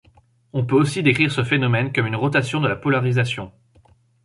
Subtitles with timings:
[0.51, 3.51] On peut aussi décrire ce phénomène comme une rotation de la polarisation.